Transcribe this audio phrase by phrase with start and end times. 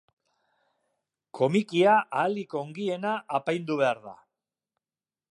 [1.39, 3.11] Komikia ahalik ongiena
[3.41, 4.15] apaindu behar da.